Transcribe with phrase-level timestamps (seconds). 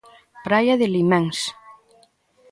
[0.45, 1.39] Praia de Liméns.